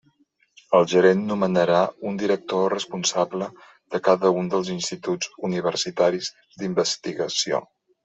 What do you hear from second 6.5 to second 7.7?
d'investigació.